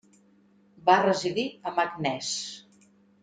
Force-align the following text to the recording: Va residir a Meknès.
Va 0.87 0.95
residir 1.03 1.45
a 1.71 1.75
Meknès. 1.81 2.31